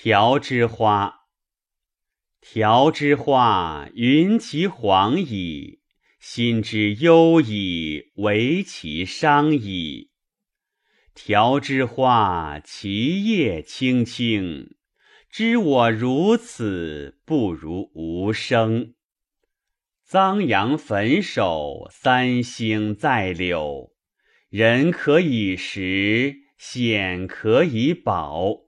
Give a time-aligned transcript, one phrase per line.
[0.00, 1.22] 条之花，
[2.40, 5.80] 条之花，云其黄矣，
[6.20, 10.12] 心之忧矣，为其伤矣。
[11.16, 14.76] 条之花，其叶青青，
[15.28, 18.94] 知我如此，不如无声。
[20.04, 23.92] 脏阳焚首，三星在柳，
[24.48, 28.67] 人可以食，险可以保。